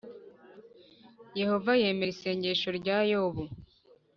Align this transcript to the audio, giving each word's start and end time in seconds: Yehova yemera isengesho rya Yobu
Yehova 1.39 1.71
yemera 1.81 2.11
isengesho 2.15 2.69
rya 2.79 2.97
Yobu 3.11 3.43